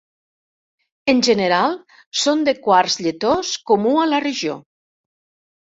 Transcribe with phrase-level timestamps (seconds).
[1.13, 1.75] En general
[2.21, 4.61] són de quars lletós comú a la regió.